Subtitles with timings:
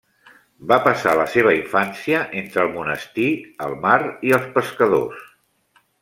[0.69, 3.27] Va passar la seva infància entre el monestir,
[3.69, 3.99] el mar
[4.31, 5.25] i els pescadors.